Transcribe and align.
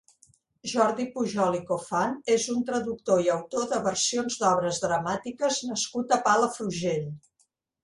Jordi 0.69 1.03
Pujol 1.17 1.57
i 1.57 1.59
Cofan 1.67 2.15
és 2.37 2.47
un 2.55 2.63
traductor 2.71 3.21
i 3.27 3.29
autor 3.35 3.69
de 3.75 3.83
versions 3.89 4.41
d'obres 4.41 4.83
dramàtiques 4.89 5.63
nascut 5.71 6.19
a 6.19 6.23
Palafrugell. 6.29 7.09